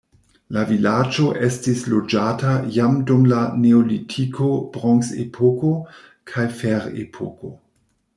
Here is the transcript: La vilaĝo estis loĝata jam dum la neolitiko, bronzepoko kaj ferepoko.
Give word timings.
La 0.55 0.61
vilaĝo 0.69 1.25
estis 1.47 1.83
loĝata 1.91 2.53
jam 2.77 2.97
dum 3.11 3.27
la 3.33 3.41
neolitiko, 3.65 4.49
bronzepoko 4.79 5.71
kaj 6.33 6.47
ferepoko. 6.63 7.53